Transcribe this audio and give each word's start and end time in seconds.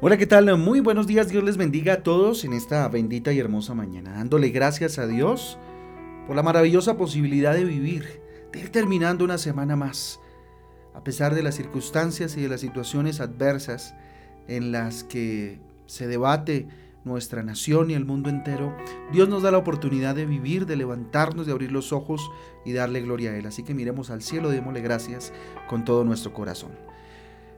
Hola, 0.00 0.16
¿qué 0.16 0.28
tal? 0.28 0.56
Muy 0.56 0.78
buenos 0.78 1.08
días, 1.08 1.28
Dios 1.28 1.42
les 1.42 1.56
bendiga 1.56 1.94
a 1.94 2.02
todos 2.04 2.44
en 2.44 2.52
esta 2.52 2.86
bendita 2.86 3.32
y 3.32 3.40
hermosa 3.40 3.74
mañana, 3.74 4.12
dándole 4.12 4.50
gracias 4.50 4.96
a 5.00 5.08
Dios 5.08 5.58
por 6.28 6.36
la 6.36 6.44
maravillosa 6.44 6.96
posibilidad 6.96 7.52
de 7.52 7.64
vivir, 7.64 8.22
de 8.52 8.60
ir 8.60 8.70
terminando 8.70 9.24
una 9.24 9.38
semana 9.38 9.74
más, 9.74 10.20
a 10.94 11.02
pesar 11.02 11.34
de 11.34 11.42
las 11.42 11.56
circunstancias 11.56 12.36
y 12.36 12.42
de 12.42 12.48
las 12.48 12.60
situaciones 12.60 13.18
adversas 13.20 13.92
en 14.46 14.70
las 14.70 15.02
que 15.02 15.58
se 15.86 16.06
debate 16.06 16.68
nuestra 17.02 17.42
nación 17.42 17.90
y 17.90 17.94
el 17.94 18.04
mundo 18.04 18.30
entero, 18.30 18.76
Dios 19.10 19.28
nos 19.28 19.42
da 19.42 19.50
la 19.50 19.58
oportunidad 19.58 20.14
de 20.14 20.26
vivir, 20.26 20.66
de 20.66 20.76
levantarnos, 20.76 21.44
de 21.44 21.50
abrir 21.50 21.72
los 21.72 21.92
ojos 21.92 22.30
y 22.64 22.72
darle 22.72 23.00
gloria 23.00 23.32
a 23.32 23.36
Él. 23.36 23.46
Así 23.46 23.64
que 23.64 23.74
miremos 23.74 24.10
al 24.10 24.22
cielo, 24.22 24.48
démosle 24.50 24.80
gracias 24.80 25.32
con 25.68 25.84
todo 25.84 26.04
nuestro 26.04 26.32
corazón. 26.32 26.70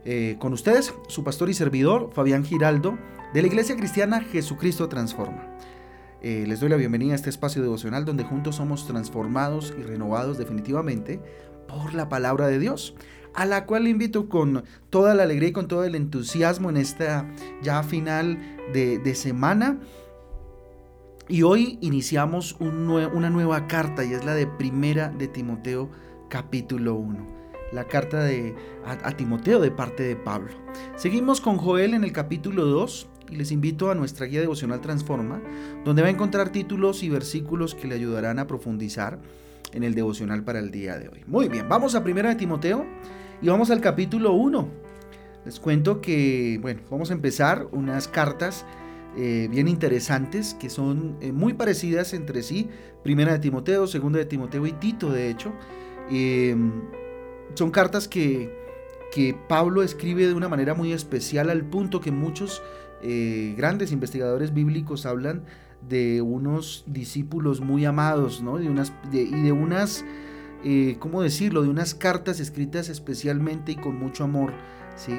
Eh, 0.04 0.36
con 0.38 0.52
ustedes, 0.52 0.94
su 1.08 1.24
pastor 1.24 1.50
y 1.50 1.54
servidor, 1.54 2.10
Fabián 2.12 2.44
Giraldo, 2.44 2.98
de 3.34 3.42
la 3.42 3.48
Iglesia 3.48 3.76
Cristiana 3.76 4.20
Jesucristo 4.20 4.88
Transforma. 4.88 5.56
Eh, 6.22 6.44
les 6.46 6.60
doy 6.60 6.68
la 6.68 6.76
bienvenida 6.76 7.12
a 7.12 7.16
este 7.16 7.30
espacio 7.30 7.62
devocional 7.62 8.04
donde 8.04 8.24
juntos 8.24 8.56
somos 8.56 8.86
transformados 8.86 9.74
y 9.78 9.82
renovados 9.82 10.38
definitivamente 10.38 11.20
por 11.66 11.94
la 11.94 12.08
palabra 12.08 12.46
de 12.46 12.58
Dios, 12.58 12.94
a 13.34 13.46
la 13.46 13.66
cual 13.66 13.84
le 13.84 13.90
invito 13.90 14.28
con 14.28 14.64
toda 14.90 15.14
la 15.14 15.22
alegría 15.22 15.50
y 15.50 15.52
con 15.52 15.68
todo 15.68 15.84
el 15.84 15.94
entusiasmo 15.94 16.68
en 16.70 16.78
esta 16.78 17.28
ya 17.62 17.82
final 17.82 18.38
de, 18.72 19.14
semana. 19.14 19.78
Y 21.28 21.42
hoy 21.42 21.78
iniciamos 21.80 22.56
una 22.58 23.30
nueva 23.30 23.66
carta 23.68 24.04
y 24.04 24.14
es 24.14 24.24
la 24.24 24.34
de 24.34 24.46
Primera 24.46 25.10
de 25.10 25.28
Timoteo 25.28 25.90
capítulo 26.28 26.94
1 26.94 27.39
la 27.72 27.84
carta 27.84 28.24
de, 28.24 28.54
a, 28.84 29.12
Timoteo 29.12 29.60
de 29.60 29.70
parte 29.70 30.02
de 30.02 30.16
Pablo. 30.16 30.52
Seguimos 30.96 31.40
con 31.40 31.56
Joel 31.56 31.94
en 31.94 32.04
el 32.04 32.12
capítulo 32.12 32.64
2 32.66 33.08
y 33.30 33.36
les 33.36 33.52
invito 33.52 33.90
a 33.90 33.94
nuestra 33.94 34.26
guía 34.26 34.40
devocional 34.40 34.80
Transforma, 34.80 35.40
donde 35.84 36.02
va 36.02 36.08
a 36.08 36.10
encontrar 36.10 36.50
títulos 36.50 37.02
y 37.02 37.08
versículos 37.08 37.74
que 37.74 37.86
le 37.86 37.94
ayudarán 37.94 38.38
a 38.38 38.46
profundizar 38.46 39.18
en 39.72 39.84
el 39.84 39.94
devocional 39.94 40.42
para 40.42 40.58
el 40.58 40.70
día 40.70 40.98
de 40.98 41.08
hoy. 41.08 41.22
Muy 41.26 41.48
bien, 41.48 41.68
vamos 41.68 41.94
a 41.94 42.02
Primera 42.02 42.30
de 42.30 42.34
Timoteo 42.34 42.84
y 43.40 43.48
vamos 43.48 43.70
al 43.70 43.80
capítulo 43.80 44.32
1. 44.32 44.68
Les 45.44 45.60
cuento 45.60 46.00
que, 46.00 46.58
bueno, 46.60 46.82
vamos 46.90 47.10
a 47.10 47.14
empezar 47.14 47.68
unas 47.72 48.08
cartas 48.08 48.66
eh, 49.16 49.48
bien 49.50 49.66
interesantes 49.68 50.54
que 50.54 50.70
son 50.70 51.16
eh, 51.20 51.32
muy 51.32 51.54
parecidas 51.54 52.12
entre 52.14 52.42
sí. 52.42 52.68
Primera 53.02 53.32
de 53.32 53.38
Timoteo, 53.38 53.86
Segunda 53.86 54.18
de 54.18 54.26
Timoteo 54.26 54.66
y 54.66 54.72
Tito, 54.72 55.10
de 55.10 55.30
hecho. 55.30 55.52
Eh, 56.10 56.56
son 57.54 57.70
cartas 57.70 58.08
que, 58.08 58.58
Pablo 59.48 59.82
escribe 59.82 60.26
de 60.28 60.34
una 60.34 60.48
manera 60.48 60.74
muy 60.74 60.92
especial 60.92 61.50
al 61.50 61.64
punto 61.64 62.00
que 62.00 62.12
muchos 62.12 62.62
eh, 63.02 63.54
grandes 63.56 63.90
investigadores 63.90 64.54
bíblicos 64.54 65.04
hablan 65.04 65.42
de 65.88 66.22
unos 66.22 66.84
discípulos 66.86 67.60
muy 67.60 67.84
amados, 67.84 68.40
¿no? 68.40 68.58
De 68.58 68.68
unas, 68.68 68.92
y 69.12 69.42
de 69.42 69.52
unas, 69.52 70.04
eh, 70.64 70.96
¿cómo 71.00 71.22
decirlo? 71.22 71.62
De 71.62 71.68
unas 71.68 71.94
cartas 71.94 72.38
escritas 72.38 72.88
especialmente 72.88 73.72
y 73.72 73.76
con 73.76 73.98
mucho 73.98 74.24
amor, 74.24 74.52
¿sí? 74.96 75.12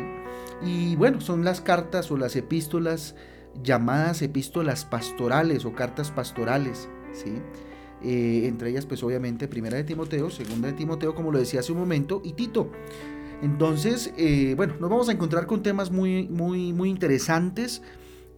Y 0.64 0.96
bueno, 0.96 1.20
son 1.20 1.44
las 1.44 1.59
cartas 1.59 2.12
o 2.12 2.18
las 2.18 2.36
epístolas 2.36 3.16
llamadas 3.64 4.22
epístolas 4.22 4.86
pastorales 4.86 5.66
o 5.66 5.74
cartas 5.74 6.12
pastorales, 6.12 6.88
¿sí? 7.14 7.42
Eh, 8.03 8.47
entre 8.47 8.69
ellas 8.69 8.85
pues 8.85 9.03
obviamente 9.03 9.47
Primera 9.47 9.77
de 9.77 9.83
Timoteo, 9.83 10.30
Segunda 10.30 10.67
de 10.67 10.73
Timoteo, 10.73 11.13
como 11.13 11.31
lo 11.31 11.39
decía 11.39 11.59
hace 11.59 11.71
un 11.71 11.80
momento, 11.80 12.21
y 12.23 12.33
Tito. 12.33 12.71
Entonces, 13.41 14.13
eh, 14.17 14.53
bueno, 14.55 14.75
nos 14.80 14.89
vamos 14.89 15.09
a 15.09 15.11
encontrar 15.11 15.47
con 15.47 15.63
temas 15.63 15.91
muy, 15.91 16.27
muy, 16.27 16.73
muy 16.73 16.89
interesantes. 16.89 17.81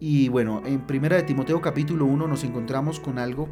Y 0.00 0.28
bueno, 0.28 0.62
en 0.64 0.86
Primera 0.86 1.16
de 1.16 1.22
Timoteo 1.22 1.60
capítulo 1.60 2.06
1 2.06 2.26
nos 2.26 2.44
encontramos 2.44 3.00
con 3.00 3.18
algo 3.18 3.48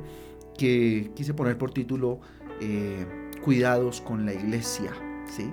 que 0.56 1.10
quise 1.14 1.34
poner 1.34 1.58
por 1.58 1.72
título 1.72 2.20
eh, 2.60 3.06
Cuidados 3.42 4.00
con 4.00 4.24
la 4.24 4.32
iglesia. 4.32 4.92
¿sí? 5.26 5.50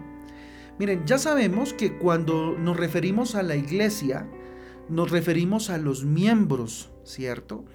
Miren, 0.78 1.06
ya 1.06 1.18
sabemos 1.18 1.74
que 1.74 1.98
cuando 1.98 2.58
nos 2.58 2.78
referimos 2.78 3.36
a 3.36 3.44
la 3.44 3.56
iglesia, 3.56 4.28
nos 4.88 5.12
referimos 5.12 5.70
a 5.70 5.78
los 5.78 6.06
miembros, 6.06 6.92
¿cierto? 7.04 7.66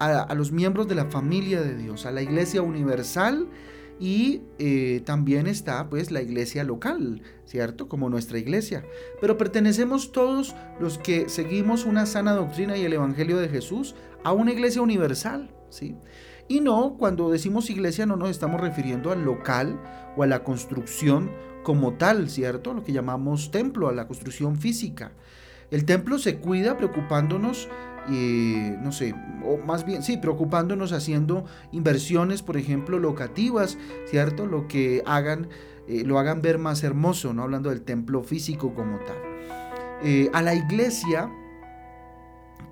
A, 0.00 0.34
los 0.34 0.50
miembros 0.50 0.88
de 0.88 0.94
la 0.94 1.06
familia 1.06 1.60
de 1.60 1.76
Dios, 1.76 2.06
a 2.06 2.10
la 2.10 2.22
iglesia 2.22 2.62
universal 2.62 3.48
y 4.00 4.40
eh, 4.58 5.02
también 5.04 5.46
está 5.46 5.90
pues 5.90 6.10
la 6.10 6.22
iglesia 6.22 6.64
local, 6.64 7.22
¿cierto? 7.44 7.86
Como 7.86 8.08
nuestra 8.08 8.38
iglesia. 8.38 8.82
Pero 9.20 9.36
pertenecemos 9.36 10.10
todos 10.10 10.56
los 10.80 10.96
que 10.96 11.28
seguimos 11.28 11.84
una 11.84 12.06
sana 12.06 12.32
doctrina 12.32 12.78
y 12.78 12.84
el 12.84 12.94
Evangelio 12.94 13.36
de 13.36 13.50
Jesús 13.50 13.94
a 14.24 14.32
una 14.32 14.52
iglesia 14.52 14.80
universal, 14.80 15.50
¿sí? 15.68 15.96
Y 16.48 16.60
no, 16.60 16.96
cuando 16.98 17.30
decimos 17.30 17.68
iglesia 17.68 18.06
no 18.06 18.16
nos 18.16 18.30
estamos 18.30 18.60
refiriendo 18.60 19.12
al 19.12 19.22
local 19.22 19.78
o 20.16 20.22
a 20.22 20.26
la 20.26 20.42
construcción 20.42 21.30
como 21.62 21.92
tal, 21.92 22.30
¿cierto? 22.30 22.72
Lo 22.72 22.82
que 22.82 22.92
llamamos 22.92 23.50
templo, 23.50 23.88
a 23.88 23.92
la 23.92 24.08
construcción 24.08 24.56
física. 24.56 25.12
El 25.70 25.84
templo 25.84 26.18
se 26.18 26.38
cuida 26.38 26.76
preocupándonos 26.76 27.68
no 28.08 28.92
sé, 28.92 29.14
o 29.44 29.58
más 29.58 29.84
bien, 29.84 30.02
sí, 30.02 30.16
preocupándonos 30.16 30.92
haciendo 30.92 31.44
inversiones, 31.72 32.42
por 32.42 32.56
ejemplo, 32.56 32.98
locativas, 32.98 33.78
¿cierto? 34.06 34.46
Lo 34.46 34.66
que 34.68 35.02
hagan, 35.06 35.48
eh, 35.86 36.02
lo 36.04 36.18
hagan 36.18 36.42
ver 36.42 36.58
más 36.58 36.82
hermoso, 36.82 37.32
¿no? 37.32 37.42
Hablando 37.42 37.70
del 37.70 37.82
templo 37.82 38.22
físico 38.22 38.74
como 38.74 38.98
tal. 38.98 39.16
Eh, 40.02 40.30
a 40.32 40.42
la 40.42 40.54
iglesia, 40.54 41.30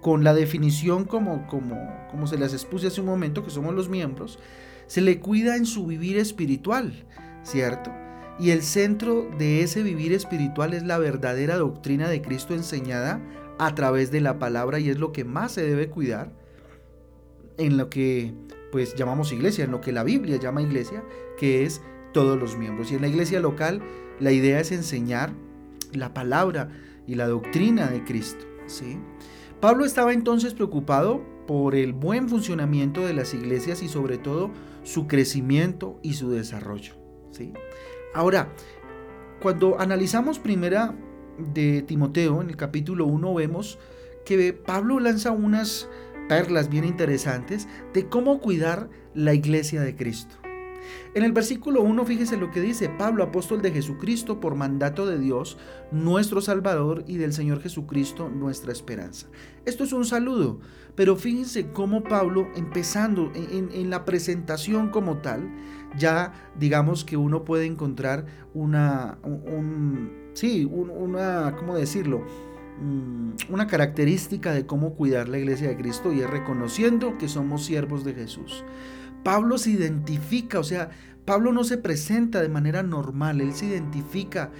con 0.00 0.24
la 0.24 0.34
definición 0.34 1.04
como, 1.04 1.46
como, 1.46 1.76
como 2.10 2.26
se 2.26 2.38
las 2.38 2.52
expuse 2.52 2.86
hace 2.86 3.00
un 3.00 3.06
momento, 3.06 3.44
que 3.44 3.50
somos 3.50 3.74
los 3.74 3.88
miembros, 3.88 4.38
se 4.86 5.00
le 5.00 5.20
cuida 5.20 5.56
en 5.56 5.66
su 5.66 5.86
vivir 5.86 6.16
espiritual, 6.16 7.04
¿cierto? 7.42 7.92
Y 8.38 8.50
el 8.50 8.62
centro 8.62 9.28
de 9.38 9.62
ese 9.62 9.82
vivir 9.82 10.12
espiritual 10.12 10.72
es 10.72 10.84
la 10.84 10.98
verdadera 10.98 11.56
doctrina 11.56 12.08
de 12.08 12.22
Cristo 12.22 12.54
enseñada 12.54 13.20
a 13.58 13.74
través 13.74 14.10
de 14.10 14.20
la 14.20 14.38
palabra 14.38 14.78
y 14.78 14.88
es 14.88 14.98
lo 14.98 15.12
que 15.12 15.24
más 15.24 15.52
se 15.52 15.62
debe 15.62 15.88
cuidar 15.88 16.32
en 17.56 17.76
lo 17.76 17.90
que 17.90 18.32
pues 18.70 18.94
llamamos 18.94 19.32
iglesia, 19.32 19.64
en 19.64 19.72
lo 19.72 19.80
que 19.80 19.92
la 19.92 20.04
Biblia 20.04 20.36
llama 20.36 20.62
iglesia, 20.62 21.02
que 21.38 21.64
es 21.64 21.82
todos 22.12 22.38
los 22.38 22.56
miembros. 22.56 22.92
Y 22.92 22.96
en 22.96 23.02
la 23.02 23.08
iglesia 23.08 23.40
local 23.40 23.82
la 24.20 24.32
idea 24.32 24.60
es 24.60 24.72
enseñar 24.72 25.32
la 25.92 26.14
palabra 26.14 26.68
y 27.06 27.14
la 27.14 27.26
doctrina 27.26 27.88
de 27.88 28.04
Cristo, 28.04 28.44
¿sí? 28.66 28.98
Pablo 29.60 29.84
estaba 29.84 30.12
entonces 30.12 30.54
preocupado 30.54 31.22
por 31.46 31.74
el 31.74 31.92
buen 31.92 32.28
funcionamiento 32.28 33.04
de 33.06 33.14
las 33.14 33.34
iglesias 33.34 33.82
y 33.82 33.88
sobre 33.88 34.18
todo 34.18 34.50
su 34.84 35.08
crecimiento 35.08 35.98
y 36.02 36.14
su 36.14 36.30
desarrollo, 36.30 36.94
¿sí? 37.32 37.52
Ahora, 38.14 38.52
cuando 39.40 39.80
analizamos 39.80 40.38
primera 40.38 40.94
de 41.54 41.82
Timoteo, 41.82 42.42
en 42.42 42.50
el 42.50 42.56
capítulo 42.56 43.06
1, 43.06 43.34
vemos 43.34 43.78
que 44.24 44.52
Pablo 44.52 45.00
lanza 45.00 45.30
unas 45.30 45.88
perlas 46.28 46.68
bien 46.68 46.84
interesantes 46.84 47.66
de 47.94 48.08
cómo 48.08 48.40
cuidar 48.40 48.88
la 49.14 49.34
iglesia 49.34 49.80
de 49.80 49.96
Cristo. 49.96 50.36
En 51.14 51.24
el 51.24 51.32
versículo 51.32 51.82
1, 51.82 52.04
fíjese 52.04 52.36
lo 52.36 52.50
que 52.50 52.60
dice 52.60 52.88
Pablo, 52.88 53.24
apóstol 53.24 53.62
de 53.62 53.72
Jesucristo, 53.72 54.40
por 54.40 54.54
mandato 54.54 55.06
de 55.06 55.18
Dios, 55.18 55.58
nuestro 55.90 56.40
Salvador, 56.40 57.04
y 57.06 57.16
del 57.16 57.32
Señor 57.32 57.60
Jesucristo, 57.60 58.28
nuestra 58.28 58.72
esperanza. 58.72 59.26
Esto 59.64 59.84
es 59.84 59.92
un 59.92 60.04
saludo, 60.04 60.60
pero 60.94 61.16
fíjense 61.16 61.70
cómo 61.72 62.02
Pablo, 62.02 62.48
empezando 62.54 63.32
en, 63.34 63.90
la 63.90 64.04
presentación 64.04 64.90
como 64.90 65.18
tal, 65.18 65.50
ya 65.96 66.32
digamos 66.58 67.04
que 67.04 67.16
uno 67.16 67.44
puede 67.44 67.66
encontrar 67.66 68.26
una, 68.54 69.18
un, 69.22 70.27
sí, 70.38 70.64
una, 70.64 71.56
¿cómo 71.58 71.76
decirlo? 71.76 72.24
Mm, 72.80 73.52
una 73.52 73.66
característica 73.66 74.52
de 74.52 74.66
cómo 74.66 74.94
cuidar 74.94 75.28
la 75.28 75.38
iglesia 75.38 75.68
de 75.68 75.76
Cristo 75.76 76.12
y 76.12 76.20
es 76.20 76.30
reconociendo 76.30 77.18
que 77.18 77.28
somos 77.28 77.64
siervos 77.64 78.04
de 78.04 78.14
Jesús. 78.14 78.64
Pablo 79.24 79.58
se 79.58 79.70
identifica, 79.70 80.60
o 80.60 80.64
sea, 80.64 80.90
Pablo 81.24 81.52
no 81.52 81.64
se 81.64 81.76
presenta 81.76 82.40
de 82.40 82.48
manera 82.48 82.84
normal, 82.84 83.40
él 83.40 83.52
se 83.52 83.66
identifica, 83.66 84.52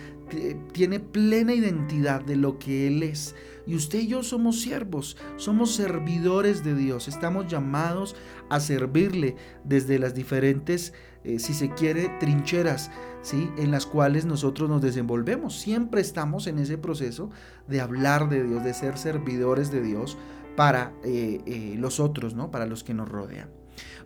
tiene 0.73 0.99
plena 0.99 1.55
identidad 1.55 2.23
de 2.23 2.35
lo 2.35 2.59
que 2.59 2.89
él 2.89 3.05
es. 3.05 3.37
Y 3.69 3.75
usted 3.77 3.99
y 3.99 4.07
yo 4.07 4.23
somos 4.23 4.63
siervos, 4.63 5.19
somos 5.37 5.75
servidores 5.75 6.65
de 6.65 6.75
Dios, 6.75 7.07
estamos 7.07 7.49
llamados 7.49 8.17
a 8.49 8.61
servirle 8.61 9.37
desde 9.63 9.99
las 9.99 10.15
diferentes, 10.15 10.95
eh, 11.23 11.39
si 11.39 11.53
se 11.53 11.75
quiere, 11.75 12.09
trincheras, 12.19 12.91
¿sí? 13.21 13.51
En 13.59 13.71
las 13.71 13.85
cuales 13.85 14.25
nosotros 14.25 14.71
nos 14.71 14.81
desenvolvemos. 14.81 15.55
Siempre 15.55 16.01
estamos 16.01 16.47
en 16.47 16.59
ese 16.59 16.79
proceso 16.79 17.29
de 17.67 17.83
hablar 17.83 18.31
de 18.31 18.43
Dios, 18.43 18.65
de 18.65 18.73
ser 18.73 18.97
servidores 18.97 19.71
de 19.71 19.83
Dios 19.83 20.17
para 20.57 20.95
eh, 21.05 21.43
eh, 21.45 21.75
los 21.77 22.01
otros, 22.01 22.35
¿no? 22.35 22.51
Para 22.51 22.65
los 22.65 22.83
que 22.83 22.95
nos 22.95 23.07
rodean. 23.07 23.51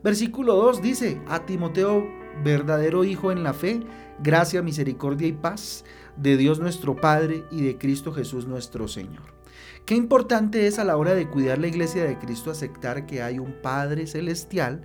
Versículo 0.02 0.56
2 0.56 0.82
dice, 0.82 1.20
a 1.28 1.46
Timoteo, 1.46 2.04
verdadero 2.42 3.04
hijo 3.04 3.30
en 3.30 3.44
la 3.44 3.52
fe, 3.52 3.80
gracia, 4.20 4.60
misericordia 4.60 5.28
y 5.28 5.32
paz 5.32 5.84
de 6.16 6.36
Dios 6.36 6.58
nuestro 6.58 6.96
Padre 6.96 7.44
y 7.52 7.62
de 7.62 7.78
Cristo 7.78 8.12
Jesús 8.12 8.48
nuestro 8.48 8.88
Señor. 8.88 9.41
Qué 9.86 9.96
importante 9.96 10.68
es 10.68 10.78
a 10.78 10.84
la 10.84 10.96
hora 10.96 11.14
de 11.14 11.28
cuidar 11.28 11.58
la 11.58 11.66
iglesia 11.66 12.04
de 12.04 12.16
Cristo 12.18 12.50
aceptar 12.50 13.04
que 13.04 13.22
hay 13.22 13.40
un 13.40 13.60
Padre 13.62 14.06
celestial, 14.06 14.82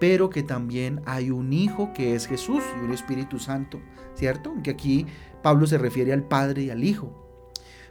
pero 0.00 0.30
que 0.30 0.42
también 0.42 1.02
hay 1.04 1.30
un 1.30 1.52
Hijo 1.52 1.92
que 1.92 2.14
es 2.14 2.26
Jesús 2.26 2.62
y 2.76 2.84
un 2.84 2.92
Espíritu 2.92 3.38
Santo, 3.38 3.80
¿cierto? 4.14 4.50
Aunque 4.50 4.70
aquí 4.70 5.06
Pablo 5.42 5.66
se 5.66 5.76
refiere 5.76 6.14
al 6.14 6.24
Padre 6.24 6.62
y 6.62 6.70
al 6.70 6.82
Hijo. 6.82 7.22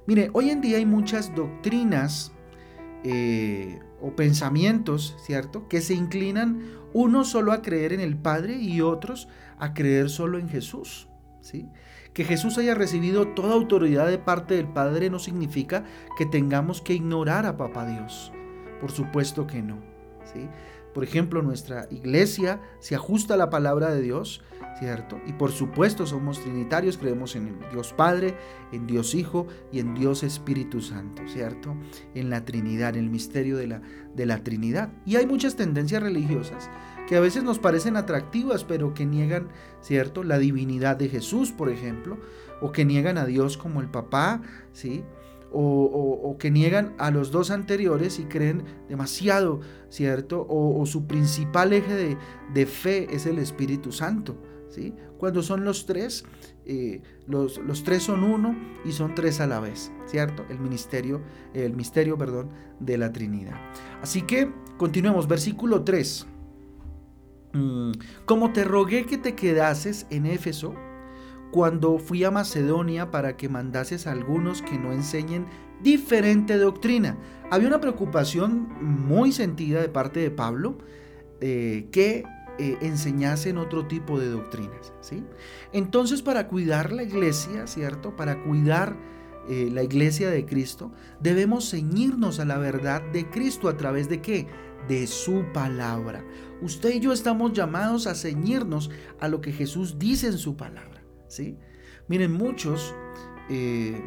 Mire, 0.08 0.32
hoy 0.34 0.50
en 0.50 0.62
día 0.62 0.78
hay 0.78 0.86
muchas 0.86 1.34
doctrinas 1.36 2.32
eh, 3.04 3.80
o 4.02 4.16
pensamientos, 4.16 5.16
¿cierto? 5.24 5.68
Que 5.68 5.80
se 5.80 5.94
inclinan 5.94 6.64
uno 6.92 7.24
solo 7.24 7.52
a 7.52 7.62
creer 7.62 7.94
en 7.94 8.00
el 8.00 8.18
Padre 8.18 8.56
y 8.56 8.82
otros 8.82 9.28
a 9.60 9.76
creer 9.76 10.10
solo 10.10 10.40
en 10.40 10.50
Jesús, 10.50 11.08
¿sí? 11.40 11.70
Que 12.14 12.26
Jesús 12.26 12.58
haya 12.58 12.76
recibido 12.76 13.30
toda 13.30 13.54
autoridad 13.54 14.08
de 14.08 14.18
parte 14.18 14.56
del 14.56 14.68
Padre 14.68 15.10
no 15.10 15.20
significa 15.20 15.86
que 16.18 16.26
tengamos 16.26 16.82
que 16.82 16.94
ignorar 16.94 17.46
a 17.46 17.58
Papá 17.58 17.86
Dios. 17.86 18.32
Por 18.80 18.92
supuesto 18.92 19.48
que 19.48 19.62
no, 19.62 19.78
¿sí? 20.34 20.50
Por 20.94 21.04
ejemplo, 21.04 21.42
nuestra 21.42 21.88
iglesia 21.90 22.62
se 22.80 22.96
ajusta 22.96 23.36
a 23.36 23.38
la 23.38 23.50
palabra 23.50 23.92
de 23.92 24.02
Dios, 24.02 24.42
¿cierto? 24.78 25.22
Y 25.26 25.34
por 25.34 25.52
supuesto 25.52 26.06
somos 26.06 26.42
trinitarios, 26.42 26.98
creemos 26.98 27.36
en 27.36 27.60
Dios 27.72 27.94
Padre, 27.94 28.36
en 28.74 28.88
Dios 28.88 29.16
Hijo 29.16 29.48
y 29.72 29.80
en 29.80 29.94
Dios 29.94 30.24
Espíritu 30.24 30.82
Santo, 30.82 31.22
¿cierto? 31.28 31.76
En 32.14 32.30
la 32.30 32.44
Trinidad, 32.44 32.98
en 32.98 33.06
el 33.06 33.10
misterio 33.10 33.56
de 33.56 33.68
la, 33.68 33.82
de 34.16 34.26
la 34.26 34.44
Trinidad. 34.44 34.92
Y 35.06 35.16
hay 35.16 35.26
muchas 35.26 35.56
tendencias 35.56 36.04
religiosas 36.04 36.70
que 37.12 37.18
a 37.18 37.20
veces 37.20 37.44
nos 37.44 37.60
parecen 37.60 37.98
atractivas, 37.98 38.64
pero 38.64 38.94
que 38.94 39.06
niegan, 39.06 39.50
¿cierto? 39.82 40.24
La 40.24 40.40
divinidad 40.40 40.96
de 40.96 41.10
Jesús, 41.10 41.52
por 41.52 41.70
ejemplo, 41.70 42.18
o 42.62 42.72
que 42.72 42.86
niegan 42.86 43.18
a 43.18 43.26
Dios 43.26 43.58
como 43.58 43.82
el 43.82 43.90
papá, 43.90 44.42
¿sí? 44.72 45.04
o, 45.52 46.38
que 46.40 46.52
niegan 46.52 46.96
a 47.00 47.12
los 47.12 47.32
dos 47.32 47.52
anteriores 47.52 48.18
y 48.18 48.24
creen 48.24 48.64
demasiado, 48.88 49.60
¿cierto? 49.90 50.48
O, 50.50 50.86
su 50.86 51.06
principal 51.06 51.74
eje 51.74 52.18
de, 52.54 52.66
fe 52.66 53.14
es 53.14 53.26
el 53.26 53.40
Espíritu 53.40 53.92
Santo, 53.92 54.38
¿sí? 54.70 54.94
Cuando 55.18 55.44
son 55.44 55.66
los 55.66 55.86
tres, 55.86 56.24
eh, 56.66 57.02
los, 57.28 57.58
los, 57.58 57.84
tres 57.84 58.04
son 58.04 58.24
uno 58.24 58.56
y 58.86 58.94
son 58.94 59.16
tres 59.16 59.42
a 59.42 59.48
la 59.48 59.60
vez, 59.60 59.92
¿cierto? 60.06 60.46
El 60.48 60.60
ministerio, 60.60 61.20
el 61.54 61.76
misterio, 61.76 62.18
perdón, 62.18 62.52
de 62.80 62.98
la 62.98 63.12
Trinidad. 63.12 63.60
Así 64.02 64.22
que 64.22 64.50
continuemos, 64.78 65.28
versículo 65.28 65.84
3. 65.84 66.28
Mm, 67.54 67.92
como 68.26 68.54
te 68.54 68.64
rogué 68.64 69.06
que 69.06 69.18
te 69.18 69.36
quedases 69.36 70.08
en 70.10 70.26
Éfeso, 70.26 70.74
cuando 71.52 72.00
fui 72.00 72.24
a 72.24 72.32
Macedonia 72.32 73.12
para 73.12 73.36
que 73.36 73.50
mandases 73.50 74.08
a 74.08 74.12
algunos 74.12 74.62
que 74.62 74.78
no 74.78 74.94
enseñen 74.94 75.46
diferente 75.84 76.58
doctrina. 76.58 77.18
Había 77.50 77.68
una 77.68 77.82
preocupación 77.82 78.70
muy 78.82 79.32
sentida 79.32 79.82
de 79.82 79.90
parte 79.90 80.22
de 80.22 80.32
Pablo 80.32 80.78
eh, 81.42 81.88
que 81.92 82.24
eh, 82.58 82.78
enseñasen 82.82 83.58
otro 83.58 83.88
tipo 83.88 84.20
de 84.20 84.30
doctrinas. 84.30 84.94
¿sí? 85.02 85.24
Entonces, 85.74 86.22
para 86.22 86.48
cuidar 86.48 86.92
la 86.92 87.04
iglesia, 87.04 87.68
¿cierto? 87.68 88.16
Para 88.16 88.44
cuidar 88.44 88.96
eh, 89.50 89.70
la 89.72 89.84
iglesia 89.84 90.30
de 90.30 90.46
Cristo, 90.46 90.92
debemos 91.20 91.72
ceñirnos 91.72 92.40
a 92.40 92.46
la 92.46 92.58
verdad 92.58 93.02
de 93.12 93.30
Cristo 93.30 93.68
a 93.68 93.76
través 93.76 94.08
de 94.08 94.22
qué? 94.22 94.48
De 94.88 95.08
su 95.08 95.44
palabra. 95.54 96.24
Usted 96.62 96.94
y 96.94 97.00
yo 97.00 97.12
estamos 97.12 97.54
llamados 97.54 98.08
a 98.08 98.16
ceñirnos 98.16 98.92
a 99.20 99.28
lo 99.28 99.42
que 99.42 99.52
Jesús 99.52 99.98
dice 99.98 100.28
en 100.28 100.38
su 100.38 100.56
palabra. 100.56 101.02
Miren, 102.08 102.32
muchos 102.34 102.94
eh, 103.50 104.00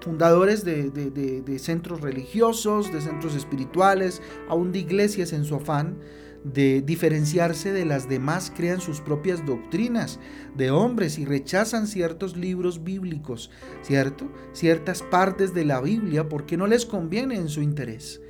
fundadores 0.00 0.64
de, 0.64 1.58
centros 1.58 2.00
religiosos, 2.00 2.92
de 2.92 3.00
centros 3.00 3.34
espirituales, 3.34 4.22
aún 4.48 4.72
de 4.72 4.80
iglesias 4.80 5.32
en 5.32 5.44
su 5.44 5.56
afán 5.56 5.98
de 6.44 6.82
diferenciarse 6.82 7.72
de 7.72 7.84
las 7.84 8.08
demás, 8.08 8.52
crean 8.56 8.80
sus 8.80 9.00
propias 9.00 9.44
doctrinas 9.44 10.20
de 10.56 10.70
hombres 10.70 11.18
y 11.18 11.24
rechazan 11.24 11.88
ciertos 11.88 12.36
libros 12.36 12.84
bíblicos, 12.84 13.50
¿cierto? 13.82 14.30
Ciertas 14.52 15.02
partes 15.02 15.52
de 15.52 15.64
la 15.64 15.80
Biblia 15.80 16.28
porque 16.28 16.56
no 16.56 16.68
les 16.68 16.86
conviene 16.86 17.34
en 17.34 17.48
su 17.48 17.60
interés. 17.60 18.20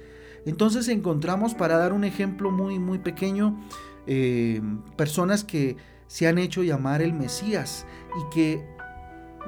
Entonces 0.46 0.88
encontramos, 0.88 1.54
para 1.54 1.76
dar 1.76 1.92
un 1.92 2.04
ejemplo 2.04 2.50
muy, 2.50 2.78
muy 2.78 2.98
pequeño, 2.98 3.58
eh, 4.06 4.62
personas 4.96 5.44
que 5.44 5.76
se 6.06 6.26
han 6.26 6.38
hecho 6.38 6.62
llamar 6.62 7.02
el 7.02 7.12
Mesías 7.12 7.86
y 8.18 8.34
que, 8.34 8.64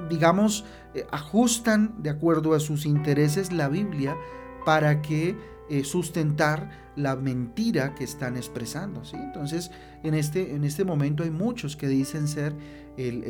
digamos, 0.09 0.65
eh, 0.95 1.07
ajustan 1.11 2.03
de 2.03 2.11
acuerdo 2.11 2.55
a 2.55 2.61
sus 2.61 2.85
intereses 2.85 3.53
la 3.53 3.69
Biblia 3.69 4.17
para 4.65 5.01
que 5.03 5.37
eh, 5.71 5.85
sustentar 5.85 6.91
la 6.97 7.15
mentira 7.17 7.95
que 7.95 8.05
están 8.05 8.37
expresando. 8.37 9.05
¿sí? 9.05 9.17
Entonces, 9.17 9.71
en 10.03 10.15
este, 10.15 10.55
en 10.55 10.65
este 10.65 10.85
momento 10.85 11.23
hay 11.23 11.31
muchos 11.31 11.77
que 11.77 11.87
dicen 11.87 12.27
ser 12.27 12.55
el, 12.97 13.25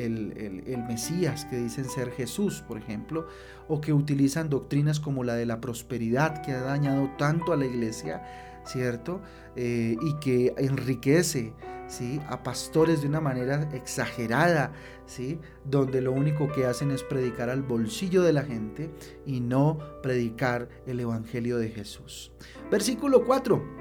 el, 0.66 0.82
Mesías, 0.84 1.44
que 1.44 1.56
dicen 1.56 1.84
ser 1.84 2.10
Jesús, 2.10 2.64
por 2.66 2.78
ejemplo, 2.78 3.26
o 3.68 3.80
que 3.80 3.92
utilizan 3.92 4.48
doctrinas 4.48 4.98
como 4.98 5.22
la 5.22 5.34
de 5.34 5.46
la 5.46 5.60
prosperidad 5.60 6.42
que 6.42 6.52
ha 6.52 6.62
dañado 6.62 7.10
tanto 7.18 7.52
a 7.52 7.56
la 7.56 7.66
iglesia, 7.66 8.22
¿cierto? 8.64 9.20
Eh, 9.54 9.96
y 10.00 10.14
que 10.14 10.54
enriquece 10.56 11.52
a 12.28 12.42
pastores 12.42 13.02
de 13.02 13.08
una 13.08 13.20
manera 13.20 13.68
exagerada, 13.72 14.72
¿sí? 15.06 15.40
donde 15.64 16.00
lo 16.00 16.12
único 16.12 16.50
que 16.52 16.64
hacen 16.64 16.92
es 16.92 17.02
predicar 17.02 17.50
al 17.50 17.62
bolsillo 17.62 18.22
de 18.22 18.32
la 18.32 18.42
gente 18.42 18.90
y 19.26 19.40
no 19.40 19.78
predicar 20.02 20.68
el 20.86 21.00
Evangelio 21.00 21.58
de 21.58 21.68
Jesús. 21.68 22.32
Versículo 22.70 23.24
4. 23.24 23.80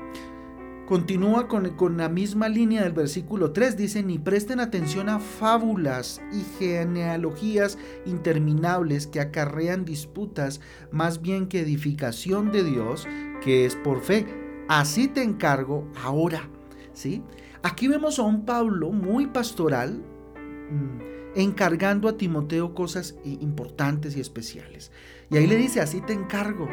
Continúa 0.88 1.48
con, 1.48 1.76
con, 1.76 1.98
la 1.98 2.10
misma 2.10 2.50
línea 2.50 2.82
del 2.82 2.94
versículo 2.94 3.52
3. 3.52 3.78
Dice, 3.78 4.02
ni 4.02 4.18
presten 4.18 4.60
atención 4.60 5.08
a 5.08 5.20
fábulas 5.20 6.20
y 6.34 6.42
genealogías 6.58 7.78
interminables 8.08 9.06
que 9.06 9.20
acarrean 9.20 9.86
disputas, 9.86 10.62
más 10.92 11.22
bien 11.22 11.48
que 11.48 11.60
edificación 11.60 12.52
de 12.52 12.64
Dios, 12.64 13.08
que 13.44 13.68
es 13.68 13.76
por 13.76 14.02
fe. 14.02 14.26
Así 14.68 15.08
te 15.08 15.22
encargo 15.22 15.88
ahora. 16.04 16.50
¿Sí? 16.92 17.22
Aquí 17.64 17.88
vemos 17.88 18.20
a 18.20 18.24
un 18.24 18.46
Pablo 18.46 18.92
muy 18.92 19.28
pastoral, 19.28 20.02
mm, 20.72 21.10
encargando 21.36 22.08
a 22.08 22.18
Timoteo 22.18 22.74
cosas 22.74 23.16
importantes 23.24 24.16
y 24.16 24.22
especiales. 24.22 24.92
Y 25.30 25.38
ahí 25.38 25.46
le 25.46 25.58
dice, 25.58 25.82
así 25.82 26.02
te 26.02 26.14
encargo, 26.14 26.68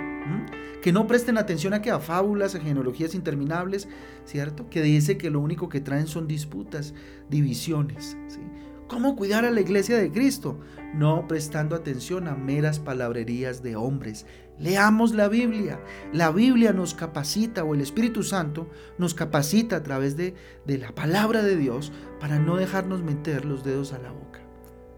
que 0.83 0.93
no 0.93 1.07
presten 1.07 1.37
atención 1.39 1.75
a 1.75 1.83
que 1.83 1.91
a 1.91 1.99
fábulas, 1.99 2.55
a 2.55 2.61
genealogías 2.61 3.15
interminables, 3.15 3.89
¿cierto? 4.25 4.71
Que 4.71 4.81
dice 4.83 5.19
que 5.19 5.31
lo 5.31 5.41
único 5.41 5.69
que 5.69 5.81
traen 5.81 6.07
son 6.07 6.27
disputas, 6.27 6.95
divisiones, 7.29 8.17
¿sí? 8.29 8.41
¿Cómo 8.89 9.17
cuidar 9.17 9.45
a 9.45 9.51
la 9.51 9.61
iglesia 9.61 9.99
de 9.99 10.13
Cristo? 10.13 10.61
No 10.95 11.27
prestando 11.27 11.75
atención 11.75 12.29
a 12.29 12.37
meras 12.37 12.79
palabrerías 12.79 13.61
de 13.61 13.75
hombres. 13.75 14.27
Leamos 14.59 15.15
la 15.15 15.29
Biblia. 15.29 15.81
La 16.13 16.31
Biblia 16.31 16.73
nos 16.73 16.95
capacita, 16.95 17.65
o 17.65 17.75
el 17.75 17.81
Espíritu 17.81 18.23
Santo 18.23 18.69
nos 18.99 19.15
capacita 19.15 19.77
a 19.77 19.83
través 19.83 20.17
de, 20.17 20.35
de 20.65 20.79
la 20.79 20.95
palabra 20.95 21.43
de 21.43 21.57
Dios 21.57 21.93
para 22.21 22.39
no 22.39 22.57
dejarnos 22.57 23.03
meter 23.03 23.45
los 23.45 23.65
dedos 23.65 23.93
a 23.93 23.99
la 23.99 24.13
boca. 24.13 24.41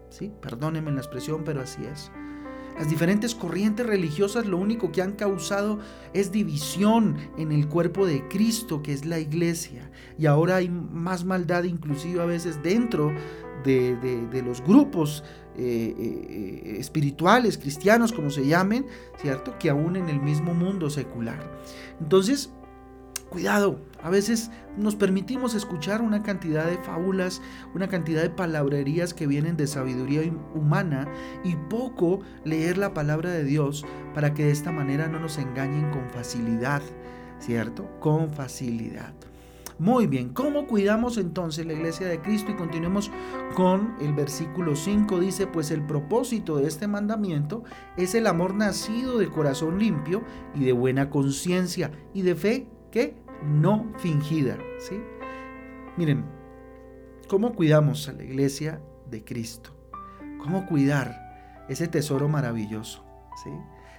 ¿Sí? 0.09 0.31
Perdónenme 0.41 0.91
la 0.91 0.99
expresión, 0.99 1.43
pero 1.43 1.61
así 1.61 1.83
es. 1.85 2.11
Las 2.79 2.89
diferentes 2.89 3.35
corrientes 3.35 3.85
religiosas 3.85 4.45
lo 4.45 4.57
único 4.57 4.89
que 4.89 5.01
han 5.01 5.11
causado 5.11 5.79
es 6.13 6.31
división 6.31 7.17
en 7.37 7.51
el 7.51 7.67
cuerpo 7.67 8.05
de 8.05 8.25
Cristo, 8.29 8.81
que 8.81 8.93
es 8.93 9.05
la 9.05 9.19
iglesia. 9.19 9.91
Y 10.17 10.27
ahora 10.27 10.55
hay 10.55 10.69
más 10.69 11.25
maldad 11.25 11.65
inclusive 11.65 12.21
a 12.21 12.25
veces 12.25 12.63
dentro 12.63 13.11
de, 13.65 14.41
los 14.45 14.63
grupos 14.63 15.25
eh, 15.57 15.93
eh, 15.99 16.77
espirituales, 16.79 17.57
cristianos, 17.57 18.13
como 18.13 18.29
se 18.29 18.47
llamen, 18.47 18.85
¿cierto? 19.21 19.59
Que 19.59 19.69
aún 19.69 19.97
en 19.97 20.07
el 20.07 20.21
mismo 20.21 20.53
mundo 20.53 20.89
secular. 20.89 21.51
Entonces, 21.99 22.49
cuidado, 23.29 23.79
a 24.03 24.09
veces 24.09 24.51
nos 24.77 24.95
permitimos 24.95 25.55
escuchar 25.55 26.01
una 26.01 26.23
cantidad 26.23 26.65
de 26.65 26.77
fábulas, 26.77 27.41
una 27.73 27.87
cantidad 27.87 28.21
de 28.21 28.29
palabrerías 28.29 29.13
que 29.13 29.27
vienen 29.27 29.57
de 29.57 29.67
sabiduría 29.67 30.21
humana 30.53 31.07
y 31.43 31.55
poco 31.55 32.21
leer 32.43 32.77
la 32.77 32.93
palabra 32.93 33.29
de 33.31 33.43
Dios 33.43 33.85
para 34.13 34.33
que 34.33 34.45
de 34.45 34.51
esta 34.51 34.71
manera 34.71 35.07
no 35.07 35.19
nos 35.19 35.37
engañen 35.37 35.91
con 35.91 36.09
facilidad, 36.09 36.81
¿cierto? 37.39 37.89
Con 37.99 38.29
facilidad. 38.31 39.13
Muy 39.79 40.07
bien, 40.07 40.33
¿cómo 40.33 40.67
cuidamos 40.67 41.17
entonces 41.17 41.65
la 41.65 41.71
iglesia 41.71 42.05
de 42.05 42.19
Cristo? 42.19 42.51
Y 42.51 42.55
continuemos 42.55 43.09
con 43.55 43.95
el 44.01 44.13
versículo 44.13 44.75
5. 44.75 45.21
Dice, 45.21 45.47
pues 45.47 45.71
el 45.71 45.85
propósito 45.85 46.57
de 46.57 46.67
este 46.67 46.85
mandamiento 46.85 47.63
es 47.95 48.13
el 48.13 48.27
amor 48.27 48.55
nacido 48.55 49.17
de 49.17 49.29
corazón 49.29 49.79
limpio 49.79 50.21
y 50.53 50.65
de 50.65 50.73
buena 50.73 51.09
conciencia 51.09 51.91
y 52.13 52.23
de 52.23 52.35
fe 52.35 52.67
que 52.91 53.15
no 53.43 53.91
fingida. 53.97 54.57
¿sí? 54.79 55.01
Miren, 55.97 56.25
¿cómo 57.27 57.53
cuidamos 57.53 58.07
a 58.09 58.13
la 58.13 58.23
iglesia 58.23 58.81
de 59.09 59.23
Cristo? 59.23 59.71
¿Cómo 60.41 60.65
cuidar 60.65 61.65
ese 61.69 61.87
tesoro 61.87 62.27
maravilloso? 62.27 63.05
¿sí? 63.43 63.51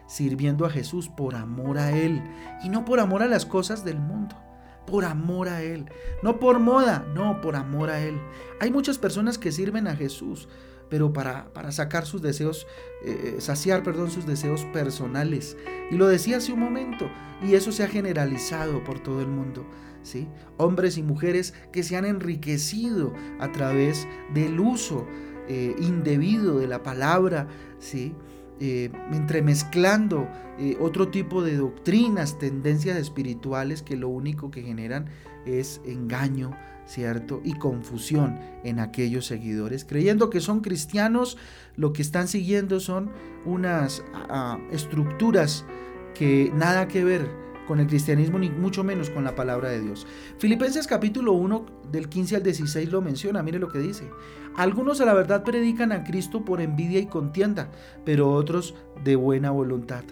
sirviendo 0.06 0.66
a 0.66 0.70
Jesús 0.70 1.08
por 1.08 1.36
amor 1.36 1.78
a 1.78 1.92
Él 1.92 2.20
y 2.64 2.68
no 2.68 2.84
por 2.84 2.98
amor 2.98 3.22
a 3.22 3.28
las 3.28 3.46
cosas 3.46 3.84
del 3.84 4.00
mundo 4.00 4.34
por 4.90 5.04
amor 5.04 5.48
a 5.48 5.62
Él. 5.62 5.86
No 6.22 6.38
por 6.38 6.58
moda, 6.58 7.06
no, 7.14 7.40
por 7.40 7.56
amor 7.56 7.90
a 7.90 8.00
Él. 8.00 8.20
Hay 8.60 8.70
muchas 8.70 8.98
personas 8.98 9.38
que 9.38 9.52
sirven 9.52 9.86
a 9.86 9.96
Jesús, 9.96 10.48
pero 10.90 11.12
para, 11.12 11.52
para 11.52 11.72
sacar 11.72 12.04
sus 12.04 12.20
deseos, 12.20 12.66
eh, 13.04 13.36
saciar, 13.38 13.82
perdón, 13.82 14.10
sus 14.10 14.26
deseos 14.26 14.64
personales. 14.66 15.56
Y 15.90 15.96
lo 15.96 16.08
decía 16.08 16.38
hace 16.38 16.52
un 16.52 16.60
momento, 16.60 17.08
y 17.42 17.54
eso 17.54 17.72
se 17.72 17.84
ha 17.84 17.88
generalizado 17.88 18.84
por 18.84 19.00
todo 19.00 19.20
el 19.22 19.28
mundo. 19.28 19.64
¿sí? 20.02 20.28
Hombres 20.56 20.98
y 20.98 21.02
mujeres 21.02 21.54
que 21.72 21.82
se 21.82 21.96
han 21.96 22.04
enriquecido 22.04 23.14
a 23.38 23.52
través 23.52 24.06
del 24.34 24.58
uso 24.60 25.06
eh, 25.48 25.74
indebido 25.80 26.58
de 26.58 26.68
la 26.68 26.82
palabra, 26.82 27.48
¿sí? 27.78 28.14
Eh, 28.62 28.90
entremezclando 29.10 30.28
eh, 30.58 30.76
otro 30.80 31.08
tipo 31.08 31.42
de 31.42 31.56
doctrinas, 31.56 32.38
tendencias 32.38 32.98
espirituales 32.98 33.82
que 33.82 33.96
lo 33.96 34.10
único 34.10 34.50
que 34.50 34.62
generan 34.62 35.06
es 35.46 35.80
engaño, 35.86 36.50
¿cierto? 36.90 37.40
Y 37.44 37.54
confusión 37.54 38.40
en 38.64 38.80
aquellos 38.80 39.24
seguidores, 39.26 39.84
creyendo 39.84 40.28
que 40.28 40.40
son 40.40 40.60
cristianos, 40.60 41.38
lo 41.76 41.92
que 41.92 42.02
están 42.02 42.26
siguiendo 42.26 42.80
son 42.80 43.10
unas 43.44 44.02
estructuras 44.72 45.64
que 46.14 46.50
nada 46.52 46.88
que 46.88 47.04
ver 47.04 47.30
con 47.68 47.78
el 47.78 47.86
cristianismo, 47.86 48.40
ni 48.40 48.50
mucho 48.50 48.82
menos 48.82 49.08
con 49.08 49.22
la 49.22 49.36
palabra 49.36 49.68
de 49.68 49.80
Dios. 49.80 50.04
Filipenses 50.38 50.88
capítulo 50.88 51.32
1, 51.34 51.66
del 51.92 52.08
15 52.08 52.36
al 52.36 52.42
16 52.42 52.90
lo 52.90 53.00
menciona, 53.00 53.44
mire 53.44 53.60
lo 53.60 53.68
que 53.68 53.78
dice. 53.78 54.10
Algunos 54.56 55.00
a 55.00 55.04
la 55.04 55.14
verdad 55.14 55.44
predican 55.44 55.92
a 55.92 56.02
Cristo 56.02 56.44
por 56.44 56.60
envidia 56.60 56.98
y 56.98 57.06
contienda, 57.06 57.70
pero 58.04 58.32
otros 58.32 58.74
de 59.04 59.14
buena 59.14 59.52
voluntad. 59.52 60.02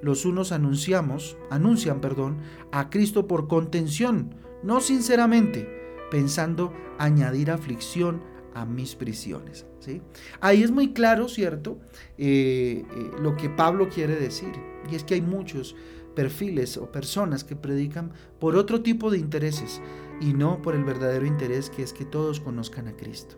Los 0.00 0.24
unos 0.24 0.52
anunciamos, 0.52 1.36
anuncian, 1.50 2.00
perdón, 2.00 2.36
a 2.70 2.90
Cristo 2.90 3.26
por 3.26 3.48
contención, 3.48 4.36
no 4.62 4.80
sinceramente, 4.80 5.77
pensando 6.10 6.72
añadir 6.98 7.50
aflicción 7.50 8.22
a 8.54 8.64
mis 8.64 8.94
prisiones. 8.94 9.66
¿sí? 9.80 10.02
Ahí 10.40 10.62
es 10.62 10.70
muy 10.70 10.92
claro, 10.92 11.28
¿cierto? 11.28 11.78
Eh, 12.16 12.84
eh, 12.90 13.10
lo 13.20 13.36
que 13.36 13.48
Pablo 13.48 13.88
quiere 13.88 14.16
decir. 14.16 14.52
Y 14.90 14.94
es 14.94 15.04
que 15.04 15.14
hay 15.14 15.22
muchos 15.22 15.76
perfiles 16.14 16.76
o 16.76 16.90
personas 16.90 17.44
que 17.44 17.54
predican 17.54 18.12
por 18.40 18.56
otro 18.56 18.82
tipo 18.82 19.10
de 19.10 19.18
intereses 19.18 19.80
y 20.20 20.32
no 20.32 20.60
por 20.62 20.74
el 20.74 20.82
verdadero 20.82 21.26
interés 21.26 21.70
que 21.70 21.82
es 21.82 21.92
que 21.92 22.04
todos 22.04 22.40
conozcan 22.40 22.88
a 22.88 22.96
Cristo. 22.96 23.36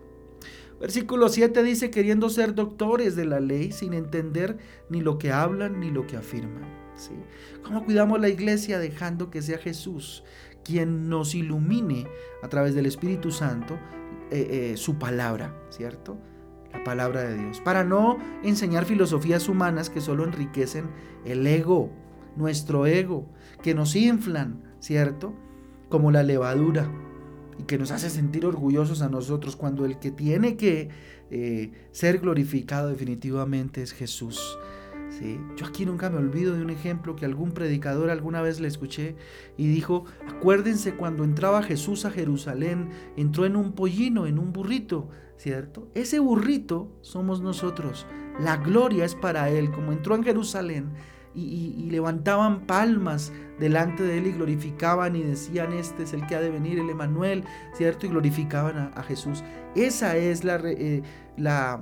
Versículo 0.79 1.29
7 1.29 1.61
dice, 1.61 1.91
queriendo 1.91 2.27
ser 2.29 2.55
doctores 2.55 3.15
de 3.15 3.25
la 3.25 3.39
ley 3.39 3.71
sin 3.71 3.93
entender 3.93 4.57
ni 4.89 4.99
lo 4.99 5.19
que 5.19 5.31
hablan 5.31 5.79
ni 5.79 5.91
lo 5.91 6.07
que 6.07 6.17
afirman. 6.17 6.81
¿Sí? 6.95 7.13
¿Cómo 7.63 7.85
cuidamos 7.85 8.19
la 8.19 8.29
iglesia 8.29 8.79
dejando 8.79 9.29
que 9.29 9.43
sea 9.43 9.59
Jesús 9.59 10.23
quien 10.63 11.09
nos 11.09 11.35
ilumine 11.35 12.07
a 12.41 12.49
través 12.49 12.75
del 12.75 12.85
Espíritu 12.85 13.31
Santo 13.31 13.77
eh, 14.31 14.71
eh, 14.71 14.77
su 14.77 14.97
palabra, 14.97 15.53
¿cierto? 15.69 16.17
La 16.71 16.83
palabra 16.83 17.23
de 17.23 17.37
Dios. 17.37 17.59
Para 17.59 17.83
no 17.83 18.17
enseñar 18.43 18.85
filosofías 18.85 19.49
humanas 19.49 19.89
que 19.89 19.99
solo 20.01 20.23
enriquecen 20.23 20.85
el 21.25 21.45
ego, 21.45 21.89
nuestro 22.35 22.85
ego, 22.85 23.27
que 23.61 23.73
nos 23.73 23.95
inflan, 23.95 24.63
¿cierto? 24.79 25.33
Como 25.89 26.11
la 26.11 26.23
levadura 26.23 26.89
y 27.59 27.63
que 27.63 27.77
nos 27.77 27.91
hace 27.91 28.09
sentir 28.09 28.45
orgullosos 28.45 29.01
a 29.01 29.09
nosotros 29.09 29.55
cuando 29.55 29.85
el 29.85 29.99
que 29.99 30.11
tiene 30.11 30.55
que 30.55 30.89
eh, 31.29 31.71
ser 31.91 32.19
glorificado 32.19 32.89
definitivamente 32.89 33.81
es 33.81 33.91
Jesús. 33.91 34.57
Yo 35.55 35.65
aquí 35.65 35.85
nunca 35.85 36.09
me 36.09 36.17
olvido 36.17 36.55
de 36.55 36.61
un 36.61 36.69
ejemplo 36.69 37.15
que 37.15 37.25
algún 37.25 37.51
predicador 37.51 38.09
alguna 38.09 38.41
vez 38.41 38.59
le 38.59 38.67
escuché 38.67 39.15
y 39.57 39.67
dijo, 39.67 40.05
acuérdense 40.27 40.95
cuando 40.95 41.23
entraba 41.23 41.61
Jesús 41.61 42.05
a 42.05 42.11
Jerusalén, 42.11 42.89
entró 43.17 43.45
en 43.45 43.55
un 43.55 43.73
pollino, 43.73 44.25
en 44.25 44.39
un 44.39 44.51
burrito, 44.51 45.09
¿cierto? 45.37 45.87
Ese 45.93 46.19
burrito 46.19 46.91
somos 47.01 47.41
nosotros. 47.41 48.07
La 48.39 48.57
gloria 48.57 49.05
es 49.05 49.15
para 49.15 49.49
Él, 49.49 49.71
como 49.71 49.91
entró 49.91 50.15
en 50.15 50.23
Jerusalén 50.23 50.93
y, 51.33 51.89
levantaban 51.89 52.61
palmas 52.65 53.31
delante 53.59 54.03
de 54.03 54.17
él 54.17 54.27
y 54.27 54.31
glorificaban 54.31 55.15
y 55.15 55.23
decían, 55.23 55.73
este 55.73 56.03
es 56.03 56.13
el 56.13 56.25
que 56.25 56.35
ha 56.35 56.41
de 56.41 56.49
venir, 56.49 56.79
el 56.79 56.89
Emanuel, 56.89 57.43
¿cierto? 57.73 58.05
Y 58.05 58.09
glorificaban 58.09 58.91
a, 58.95 59.03
Jesús. 59.03 59.43
Esa 59.75 60.17
es 60.17 60.43
la, 60.43 60.59
eh, 60.63 61.03
la, 61.37 61.81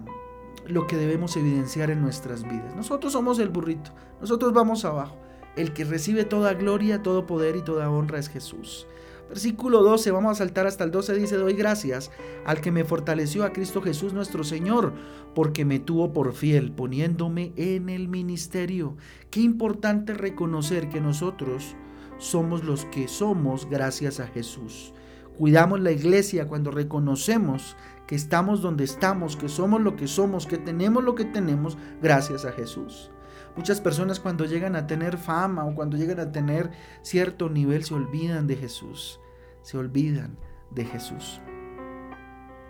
lo 0.68 0.88
que 0.88 0.98
debemos 0.98 1.36
evidenciar 1.36 1.90
en 1.90 2.02
nuestras 2.02 2.44
vidas. 2.44 2.76
Nosotros 2.76 3.14
somos 3.14 3.40
el 3.40 3.50
burrito, 3.50 3.92
nosotros 4.22 4.54
vamos 4.54 4.86
abajo. 4.86 5.18
El 5.56 5.74
que 5.74 5.84
recibe 5.84 6.26
toda 6.26 6.54
gloria, 6.54 7.02
todo 7.02 7.26
poder 7.26 7.56
y 7.56 7.62
toda 7.62 7.90
honra 7.90 8.20
es 8.20 8.30
Jesús. 8.30 8.88
Versículo 9.30 9.84
12, 9.84 10.10
vamos 10.10 10.32
a 10.32 10.36
saltar 10.36 10.66
hasta 10.66 10.84
el 10.84 10.92
12, 10.92 11.14
dice, 11.14 11.36
doy 11.36 11.54
gracias 11.54 12.10
al 12.46 12.62
que 12.62 12.72
me 12.72 12.84
fortaleció 12.84 13.44
a 13.44 13.54
Cristo 13.54 13.80
Jesús 13.80 14.12
nuestro 14.12 14.44
Señor, 14.44 14.94
porque 15.36 15.66
me 15.66 15.80
tuvo 15.80 16.14
por 16.14 16.34
fiel, 16.34 16.72
poniéndome 16.72 17.54
en 17.56 17.90
el 17.90 18.08
ministerio. 18.08 18.98
Qué 19.30 19.42
importante 19.42 20.16
reconocer 20.16 20.90
que 20.90 21.00
nosotros 21.00 21.76
somos 22.18 22.64
los 22.64 22.86
que 22.86 23.08
somos 23.08 23.70
gracias 23.70 24.20
a 24.20 24.28
Jesús. 24.28 24.94
Cuidamos 25.38 25.80
la 25.80 25.92
iglesia 25.92 26.48
cuando 26.48 26.72
reconocemos 26.72 27.78
que 28.10 28.16
estamos 28.16 28.64
donde 28.64 28.86
estamos, 28.86 29.38
que 29.38 29.48
somos 29.48 29.82
lo 29.82 29.96
que 29.96 30.08
somos, 30.08 30.48
que 30.48 30.58
tenemos 30.58 31.04
lo 31.04 31.14
que 31.14 31.26
tenemos 31.26 31.78
gracias 32.02 32.44
a 32.44 32.52
Jesús. 32.52 33.12
Muchas 33.56 33.82
personas 33.82 34.20
cuando 34.20 34.46
llegan 34.46 34.76
a 34.76 34.88
tener 34.88 35.16
fama 35.20 35.64
o 35.64 35.76
cuando 35.76 35.96
llegan 35.96 36.20
a 36.20 36.32
tener 36.32 36.72
cierto 37.04 37.52
nivel 37.52 37.84
se 37.84 37.94
olvidan 37.94 38.48
de 38.48 38.56
Jesús, 38.56 39.20
se 39.62 39.78
olvidan 39.78 40.40
de 40.72 40.86
Jesús. 40.86 41.40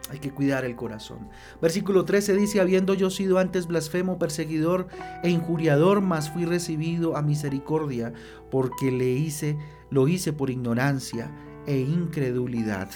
Hay 0.09 0.19
que 0.19 0.31
cuidar 0.31 0.65
el 0.65 0.75
corazón. 0.75 1.29
Versículo 1.61 2.03
13 2.03 2.33
dice, 2.33 2.59
habiendo 2.59 2.93
yo 2.93 3.09
sido 3.09 3.37
antes 3.37 3.65
blasfemo, 3.65 4.19
perseguidor 4.19 4.87
e 5.23 5.29
injuriador, 5.29 6.01
mas 6.01 6.29
fui 6.29 6.43
recibido 6.43 7.15
a 7.15 7.21
misericordia, 7.21 8.11
porque 8.51 8.91
le 8.91 9.11
hice, 9.11 9.57
lo 9.89 10.09
hice 10.09 10.33
por 10.33 10.49
ignorancia 10.49 11.31
e 11.65 11.79
incredulidad. 11.79 12.89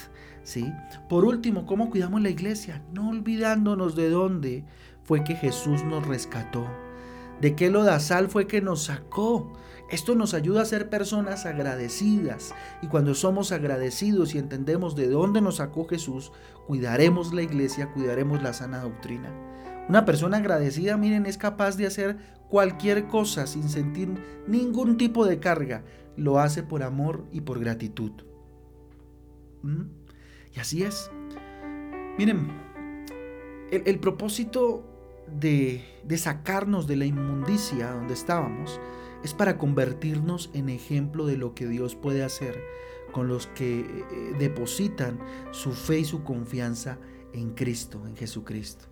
¿Sí? 0.44 0.72
Por 1.08 1.24
último, 1.24 1.66
¿cómo 1.66 1.90
cuidamos 1.90 2.22
la 2.22 2.30
iglesia? 2.30 2.82
No 2.92 3.08
olvidándonos 3.08 3.96
de 3.96 4.10
dónde 4.10 4.64
fue 5.02 5.24
que 5.24 5.34
Jesús 5.34 5.82
nos 5.82 6.06
rescató 6.06 6.68
de 7.40 7.54
qué 7.54 7.70
lodazal 7.70 8.28
fue 8.28 8.46
que 8.46 8.60
nos 8.60 8.84
sacó. 8.84 9.52
Esto 9.90 10.14
nos 10.14 10.34
ayuda 10.34 10.62
a 10.62 10.66
ser 10.66 10.88
personas 10.88 11.46
agradecidas 11.46 12.54
y 12.80 12.86
cuando 12.86 13.14
somos 13.14 13.52
agradecidos 13.52 14.34
y 14.34 14.38
entendemos 14.38 14.96
de 14.96 15.08
dónde 15.08 15.40
nos 15.40 15.56
sacó 15.56 15.86
Jesús, 15.86 16.32
cuidaremos 16.66 17.34
la 17.34 17.42
iglesia, 17.42 17.92
cuidaremos 17.92 18.42
la 18.42 18.52
sana 18.52 18.80
doctrina. 18.80 19.30
Una 19.88 20.06
persona 20.06 20.38
agradecida, 20.38 20.96
miren, 20.96 21.26
es 21.26 21.36
capaz 21.36 21.76
de 21.76 21.86
hacer 21.86 22.16
cualquier 22.48 23.08
cosa 23.08 23.46
sin 23.46 23.68
sentir 23.68 24.08
ningún 24.48 24.96
tipo 24.96 25.26
de 25.26 25.38
carga. 25.38 25.84
Lo 26.16 26.38
hace 26.38 26.62
por 26.62 26.82
amor 26.82 27.26
y 27.30 27.42
por 27.42 27.60
gratitud. 27.60 28.12
¿Mm? 29.62 30.03
Y 30.54 30.60
así 30.60 30.82
es. 30.82 31.10
Miren, 32.18 32.48
el, 33.70 33.98
propósito 33.98 34.84
de, 35.40 35.82
sacarnos 36.16 36.86
de 36.86 36.96
la 36.96 37.06
inmundicia 37.06 37.90
donde 37.90 38.14
estábamos 38.14 38.80
es 39.24 39.34
para 39.34 39.58
convertirnos 39.58 40.50
en 40.54 40.68
ejemplo 40.68 41.26
de 41.26 41.36
lo 41.36 41.54
que 41.54 41.66
Dios 41.66 41.96
puede 41.96 42.22
hacer 42.22 42.62
con 43.10 43.26
los 43.28 43.46
que 43.48 43.80
eh, 43.80 43.86
depositan 44.38 45.18
su 45.50 45.72
fe 45.72 46.00
y 46.00 46.04
su 46.04 46.24
confianza 46.24 46.98
en 47.32 47.50
Cristo, 47.54 48.02
en 48.06 48.16
Jesucristo. 48.16 48.84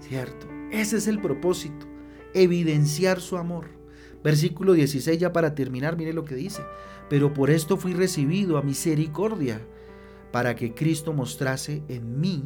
¿Cierto? 0.00 0.46
Ese 0.70 0.96
es 0.96 1.08
el 1.08 1.20
propósito, 1.20 1.86
evidenciar 2.34 3.20
su 3.20 3.36
amor. 3.36 3.68
Versículo 4.22 4.72
16 4.72 5.18
ya 5.18 5.32
para 5.32 5.54
terminar, 5.54 5.96
mire 5.96 6.12
lo 6.12 6.24
que 6.24 6.34
dice. 6.34 6.62
Pero 7.08 7.32
por 7.32 7.50
esto 7.50 7.76
fui 7.76 7.92
recibido 7.92 8.58
a 8.58 8.62
misericordia, 8.62 9.60
para 10.36 10.54
que 10.54 10.74
Cristo 10.74 11.14
mostrase 11.14 11.82
en 11.88 12.20
mí 12.20 12.44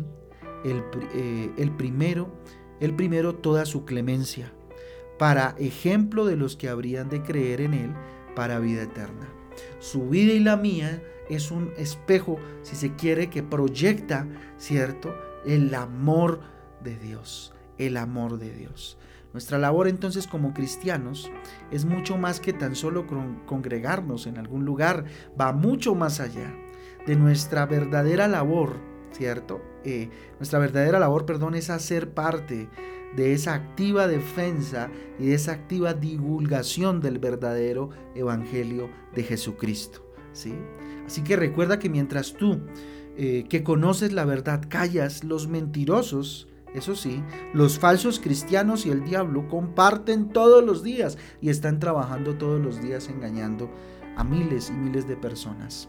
el, 0.64 0.80
eh, 1.12 1.50
el 1.59 1.73
primero 1.73 2.30
el 2.78 2.94
primero 2.94 3.35
toda 3.35 3.66
su 3.66 3.85
clemencia, 3.85 4.52
para 5.18 5.56
ejemplo 5.59 6.25
de 6.25 6.37
los 6.37 6.54
que 6.54 6.68
habrían 6.68 7.09
de 7.09 7.20
creer 7.25 7.61
en 7.61 7.75
Él 7.75 7.92
para 8.37 8.61
vida 8.61 8.82
eterna. 8.82 9.28
Su 9.80 10.09
vida 10.09 10.32
y 10.32 10.38
la 10.38 10.56
mía 10.56 11.02
es 11.28 11.50
un 11.50 11.73
espejo, 11.76 12.38
si 12.62 12.76
se 12.76 12.94
quiere, 12.94 13.28
que 13.28 13.42
proyecta, 13.42 14.28
¿cierto?, 14.56 15.12
el 15.44 15.75
amor 15.75 16.42
de 16.85 16.97
Dios, 16.97 17.52
el 17.76 17.97
amor 17.97 18.38
de 18.38 18.54
Dios. 18.54 18.99
Nuestra 19.32 19.59
labor 19.59 19.88
entonces 19.88 20.28
como 20.28 20.54
cristianos 20.54 21.28
es 21.73 21.85
mucho 21.85 22.16
más 22.16 22.38
que 22.38 22.52
tan 22.52 22.76
solo 22.76 23.09
congregarnos 23.47 24.28
en 24.28 24.38
algún 24.38 24.64
lugar, 24.64 25.06
va 25.37 25.52
mucho 25.52 25.97
más 25.97 26.20
allá 26.20 26.54
de 27.07 27.16
nuestra 27.16 27.66
verdadera 27.66 28.28
labor 28.28 28.90
¿cierto? 29.12 29.61
Eh, 29.85 30.09
nuestra 30.38 30.59
verdadera 30.59 30.99
labor, 30.99 31.26
perdón, 31.26 31.54
es 31.54 31.71
hacer 31.71 32.12
parte 32.12 32.69
de 33.16 33.33
esa 33.33 33.54
activa 33.54 34.07
defensa 34.07 34.88
y 35.19 35.26
de 35.26 35.35
esa 35.35 35.52
activa 35.52 35.95
divulgación 35.95 37.00
del 37.00 37.19
verdadero 37.19 37.90
Evangelio 38.14 38.88
de 39.14 39.25
Jesucristo. 39.25 40.07
¿sí? 40.33 40.54
Así 41.07 41.23
que 41.23 41.37
recuerda 41.37 41.78
que 41.78 41.88
mientras 41.88 42.35
tú 42.35 42.61
eh, 43.16 43.47
que 43.49 43.64
conoces 43.64 44.12
la 44.12 44.25
verdad 44.25 44.64
callas, 44.69 45.25
los 45.25 45.49
mentirosos, 45.49 46.47
eso 46.73 46.95
sí, 46.95 47.25
los 47.52 47.80
falsos 47.80 48.21
cristianos 48.21 48.87
y 48.87 48.90
el 48.90 49.04
diablo 49.04 49.49
comparten 49.49 50.28
todos 50.28 50.64
los 50.64 50.85
días 50.85 51.19
y 51.40 51.49
están 51.50 51.80
trabajando 51.80 52.37
todos 52.37 52.61
los 52.61 52.80
días 52.80 53.09
engañando 53.09 53.69
a 54.16 54.23
miles 54.23 54.71
y 54.71 54.75
miles 54.75 55.09
de 55.09 55.16
personas. 55.16 55.88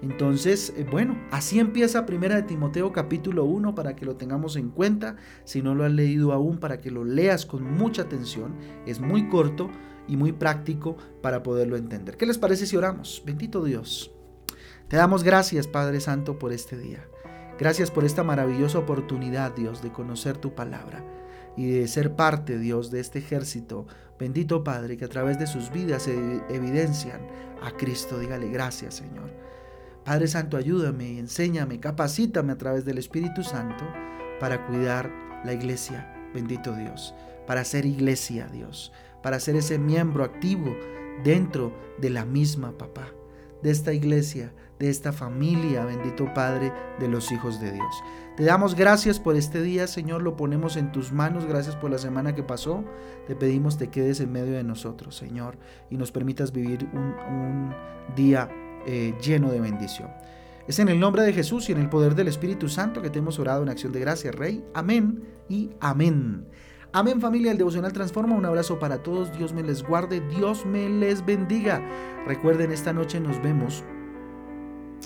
Entonces, 0.00 0.72
eh, 0.76 0.86
bueno, 0.88 1.18
así 1.30 1.58
empieza 1.58 2.06
Primera 2.06 2.36
de 2.36 2.42
Timoteo 2.42 2.92
capítulo 2.92 3.44
1 3.44 3.74
para 3.74 3.96
que 3.96 4.04
lo 4.04 4.16
tengamos 4.16 4.56
en 4.56 4.70
cuenta. 4.70 5.16
Si 5.44 5.60
no 5.60 5.74
lo 5.74 5.84
has 5.84 5.92
leído 5.92 6.32
aún, 6.32 6.58
para 6.58 6.80
que 6.80 6.90
lo 6.90 7.04
leas 7.04 7.46
con 7.46 7.64
mucha 7.64 8.02
atención. 8.02 8.54
Es 8.86 9.00
muy 9.00 9.28
corto 9.28 9.70
y 10.06 10.16
muy 10.16 10.32
práctico 10.32 10.96
para 11.20 11.42
poderlo 11.42 11.76
entender. 11.76 12.16
¿Qué 12.16 12.26
les 12.26 12.38
parece 12.38 12.66
si 12.66 12.76
oramos? 12.76 13.22
Bendito 13.26 13.64
Dios. 13.64 14.12
Te 14.88 14.96
damos 14.96 15.22
gracias, 15.22 15.66
Padre 15.66 16.00
Santo, 16.00 16.38
por 16.38 16.52
este 16.52 16.78
día. 16.78 17.04
Gracias 17.58 17.90
por 17.90 18.04
esta 18.04 18.22
maravillosa 18.22 18.78
oportunidad, 18.78 19.54
Dios, 19.54 19.82
de 19.82 19.90
conocer 19.90 20.38
tu 20.38 20.54
palabra 20.54 21.04
y 21.56 21.66
de 21.66 21.88
ser 21.88 22.14
parte, 22.14 22.56
Dios, 22.56 22.92
de 22.92 23.00
este 23.00 23.18
ejército. 23.18 23.86
Bendito 24.18 24.62
Padre, 24.62 24.96
que 24.96 25.04
a 25.04 25.08
través 25.08 25.38
de 25.40 25.48
sus 25.48 25.72
vidas 25.72 26.06
evidencian 26.08 27.20
a 27.60 27.72
Cristo. 27.72 28.18
Dígale 28.18 28.48
gracias, 28.48 28.94
Señor. 28.94 29.47
Padre 30.08 30.26
Santo, 30.26 30.56
ayúdame, 30.56 31.18
enséñame, 31.18 31.80
capacítame 31.80 32.54
a 32.54 32.56
través 32.56 32.86
del 32.86 32.96
Espíritu 32.96 33.42
Santo 33.42 33.84
para 34.40 34.64
cuidar 34.64 35.12
la 35.44 35.52
iglesia, 35.52 36.30
bendito 36.32 36.74
Dios, 36.74 37.14
para 37.46 37.62
ser 37.62 37.84
iglesia, 37.84 38.48
Dios, 38.50 38.90
para 39.22 39.38
ser 39.38 39.54
ese 39.54 39.78
miembro 39.78 40.24
activo 40.24 40.74
dentro 41.22 41.74
de 41.98 42.08
la 42.08 42.24
misma 42.24 42.72
papá, 42.78 43.08
de 43.62 43.70
esta 43.70 43.92
iglesia, 43.92 44.50
de 44.78 44.88
esta 44.88 45.12
familia, 45.12 45.84
bendito 45.84 46.32
Padre, 46.32 46.72
de 46.98 47.08
los 47.08 47.30
hijos 47.30 47.60
de 47.60 47.72
Dios. 47.72 48.02
Te 48.38 48.44
damos 48.44 48.74
gracias 48.74 49.20
por 49.20 49.36
este 49.36 49.60
día, 49.60 49.86
Señor, 49.86 50.22
lo 50.22 50.38
ponemos 50.38 50.78
en 50.78 50.90
tus 50.90 51.12
manos, 51.12 51.44
gracias 51.44 51.76
por 51.76 51.90
la 51.90 51.98
semana 51.98 52.34
que 52.34 52.42
pasó. 52.42 52.82
Te 53.26 53.36
pedimos 53.36 53.76
te 53.76 53.90
quedes 53.90 54.20
en 54.20 54.32
medio 54.32 54.54
de 54.54 54.64
nosotros, 54.64 55.16
Señor, 55.16 55.58
y 55.90 55.98
nos 55.98 56.12
permitas 56.12 56.50
vivir 56.50 56.88
un, 56.94 57.14
un 57.30 57.74
día 58.16 58.48
eh, 58.90 59.14
lleno 59.20 59.50
de 59.50 59.60
bendición. 59.60 60.08
Es 60.66 60.78
en 60.78 60.88
el 60.88 60.98
nombre 60.98 61.20
de 61.22 61.34
Jesús 61.34 61.68
y 61.68 61.72
en 61.72 61.78
el 61.78 61.90
poder 61.90 62.14
del 62.14 62.26
Espíritu 62.26 62.70
Santo 62.70 63.02
que 63.02 63.10
te 63.10 63.18
hemos 63.18 63.38
orado 63.38 63.62
en 63.62 63.68
acción 63.68 63.92
de 63.92 64.00
gracia, 64.00 64.32
Rey. 64.32 64.64
Amén 64.72 65.24
y 65.46 65.68
amén. 65.78 66.46
Amén 66.90 67.20
familia, 67.20 67.52
el 67.52 67.58
devocional 67.58 67.92
transforma. 67.92 68.34
Un 68.34 68.46
abrazo 68.46 68.78
para 68.78 69.02
todos. 69.02 69.30
Dios 69.36 69.52
me 69.52 69.62
les 69.62 69.82
guarde, 69.82 70.22
Dios 70.34 70.64
me 70.64 70.88
les 70.88 71.22
bendiga. 71.26 71.86
Recuerden, 72.26 72.72
esta 72.72 72.94
noche 72.94 73.20
nos 73.20 73.42
vemos 73.42 73.84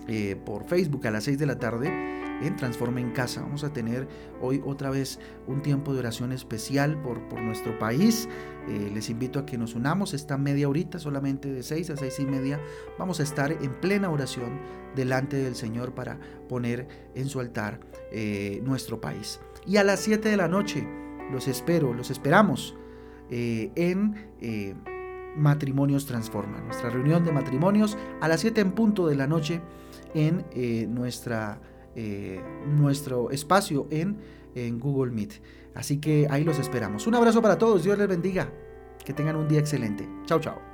eh, 0.07 0.37
por 0.47 0.63
Facebook 0.63 1.05
a 1.09 1.11
las 1.11 1.25
6 1.25 1.41
de 1.41 1.47
la 1.47 1.59
tarde 1.59 2.22
en 2.43 2.57
Transforma 2.57 3.01
en 3.01 3.11
Casa. 3.11 3.43
Vamos 3.43 3.65
a 3.65 3.73
tener 3.73 4.09
hoy 4.41 4.63
otra 4.65 4.91
vez 4.91 5.19
un 5.47 5.63
tiempo 5.63 5.93
de 5.93 6.01
oración 6.01 6.33
especial 6.33 7.01
por, 7.03 7.27
por 7.29 7.41
nuestro 7.41 7.79
país. 7.79 8.29
Eh, 8.69 8.91
les 8.93 9.11
invito 9.11 9.39
a 9.39 9.47
que 9.47 9.59
nos 9.59 9.75
unamos 9.75 10.15
esta 10.15 10.37
media 10.37 10.69
horita, 10.69 10.99
solamente 10.99 11.53
de 11.53 11.63
6 11.63 11.91
a 11.91 11.97
6 11.97 12.21
y 12.21 12.27
media. 12.27 12.61
Vamos 12.99 13.21
a 13.21 13.23
estar 13.23 13.53
en 13.53 13.73
plena 13.81 14.11
oración 14.11 14.61
delante 14.95 15.37
del 15.37 15.55
Señor 15.55 15.95
para 15.95 16.19
poner 16.49 16.89
en 17.15 17.29
su 17.29 17.41
altar 17.41 17.81
eh, 18.11 18.61
nuestro 18.65 19.01
país. 19.01 19.41
Y 19.67 19.77
a 19.77 19.85
las 19.85 20.01
7 20.01 20.29
de 20.29 20.37
la 20.37 20.49
noche 20.49 20.87
los 21.31 21.49
espero, 21.49 21.95
los 21.95 22.11
esperamos 22.11 22.77
en 23.31 24.15
Matrimonios 25.37 26.07
Transforma, 26.07 26.61
nuestra 26.61 26.91
reunión 26.91 27.25
de 27.25 27.33
matrimonios 27.33 27.97
a 28.21 28.29
las 28.29 28.41
7 28.41 28.61
en 28.61 28.73
punto 28.73 29.07
de 29.07 29.17
la 29.17 29.27
noche 29.27 29.61
en 30.15 30.45
eh, 30.53 30.87
nuestra, 30.89 31.61
eh, 31.97 32.41
nuestro 32.67 33.31
espacio 33.31 33.87
en, 33.91 34.19
en 34.55 34.79
Google 34.79 35.13
Meet. 35.13 35.35
Así 35.75 35.99
que 35.99 36.27
ahí 36.31 36.45
los 36.45 36.59
esperamos. 36.59 37.07
Un 37.07 37.15
abrazo 37.15 37.41
para 37.43 37.59
todos, 37.59 37.85
Dios 37.85 37.99
les 37.99 38.09
bendiga. 38.09 38.53
Que 39.05 39.13
tengan 39.13 39.37
un 39.37 39.49
día 39.49 39.59
excelente. 39.59 40.09
Chao, 40.27 40.41
chao. 40.41 40.72